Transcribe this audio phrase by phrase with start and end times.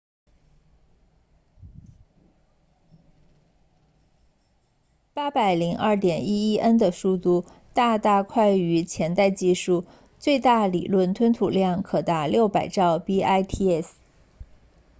[5.13, 9.85] 802.11n 的速度大大快于前代技术
[10.17, 13.93] 最大理论吞吐量可达 600mbit/s